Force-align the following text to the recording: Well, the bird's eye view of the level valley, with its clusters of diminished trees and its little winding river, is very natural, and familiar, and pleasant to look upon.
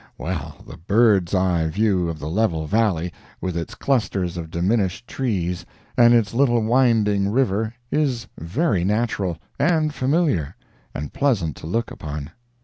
Well, 0.17 0.55
the 0.67 0.77
bird's 0.77 1.35
eye 1.35 1.67
view 1.67 2.09
of 2.09 2.17
the 2.17 2.27
level 2.27 2.65
valley, 2.65 3.13
with 3.39 3.55
its 3.55 3.75
clusters 3.75 4.35
of 4.35 4.49
diminished 4.49 5.05
trees 5.07 5.63
and 5.95 6.11
its 6.15 6.33
little 6.33 6.63
winding 6.63 7.29
river, 7.29 7.75
is 7.91 8.25
very 8.39 8.83
natural, 8.83 9.37
and 9.59 9.93
familiar, 9.93 10.55
and 10.95 11.13
pleasant 11.13 11.55
to 11.57 11.67
look 11.67 11.91
upon. 11.91 12.31